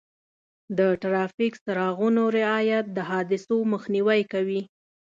د 0.77 0.79
ټرافیک 1.01 1.53
څراغونو 1.63 2.23
رعایت 2.37 2.85
د 2.91 2.99
حادثو 3.09 3.57
مخنیوی 3.73 4.21
کوي. 4.31 4.61